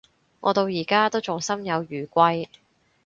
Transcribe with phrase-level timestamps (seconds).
[0.39, 2.49] 我到而家都仲心有餘悸